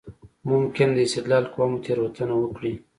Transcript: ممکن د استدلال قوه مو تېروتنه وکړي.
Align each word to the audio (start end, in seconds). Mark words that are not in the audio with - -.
ممکن 0.49 0.87
د 0.93 0.97
استدلال 1.07 1.43
قوه 1.53 1.65
مو 1.69 1.77
تېروتنه 1.85 2.33
وکړي. 2.39 2.73